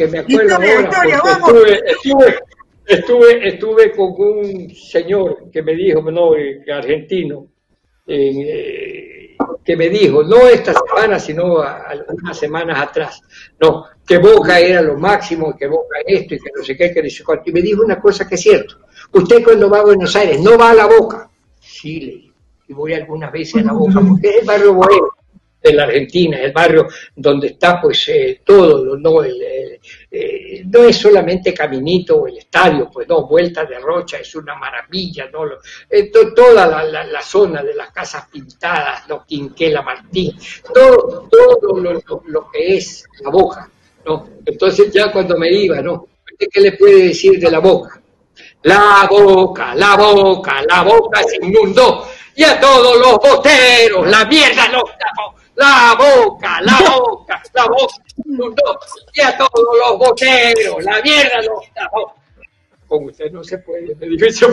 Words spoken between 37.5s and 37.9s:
de las